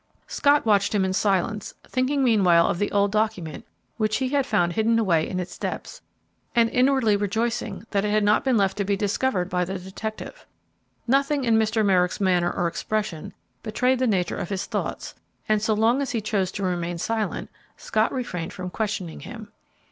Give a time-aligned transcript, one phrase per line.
[0.25, 3.67] Scott watched him in silence, thinking meanwhile of the old document
[3.97, 6.01] which he had found hidden away in its depths,
[6.55, 10.47] and inwardly rejoicing that it had not been left to be discovered by the detective.
[11.05, 11.85] Nothing in Mr.
[11.85, 15.13] Merrick's manner or expression betrayed the nature of his thoughts,
[15.47, 19.49] and, so long as he chose to remain silent, Scott refrained from questioning him.